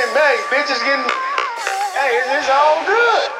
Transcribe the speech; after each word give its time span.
getting 0.00 0.14
back. 0.14 0.38
Bitches 0.48 0.80
getting. 0.80 1.04
Hey, 1.92 2.16
it's, 2.16 2.28
it's 2.32 2.48
all 2.48 2.80
good. 2.86 3.39